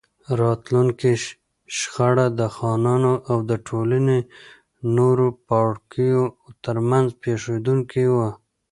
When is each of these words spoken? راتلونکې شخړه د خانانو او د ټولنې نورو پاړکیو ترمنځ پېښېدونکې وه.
راتلونکې 0.39 1.11
شخړه 1.77 2.27
د 2.39 2.41
خانانو 2.55 3.13
او 3.29 3.37
د 3.49 3.51
ټولنې 3.67 4.19
نورو 4.97 5.27
پاړکیو 5.47 6.23
ترمنځ 6.65 7.07
پېښېدونکې 7.23 8.05
وه. 8.15 8.29